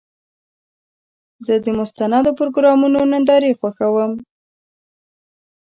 [1.45, 4.11] زه د مستندو پروګرامونو نندارې خوښوم.